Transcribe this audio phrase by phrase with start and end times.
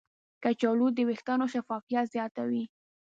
[0.43, 2.63] کچالو د ویښتانو شفافیت زیاتوي.